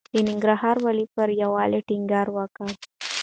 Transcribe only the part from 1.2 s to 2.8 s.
يووالي ټينګار وکړ.